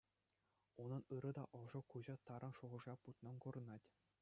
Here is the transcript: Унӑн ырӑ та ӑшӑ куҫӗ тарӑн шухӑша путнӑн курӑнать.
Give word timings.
Унӑн 0.81 1.03
ырӑ 1.15 1.31
та 1.39 1.43
ӑшӑ 1.61 1.81
куҫӗ 1.95 2.15
тарӑн 2.31 2.53
шухӑша 2.61 2.93
путнӑн 3.07 3.35
курӑнать. 3.47 3.87